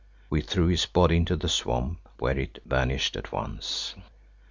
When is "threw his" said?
0.41-0.87